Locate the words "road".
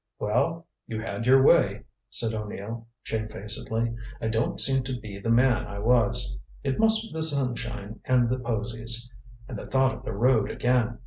10.13-10.49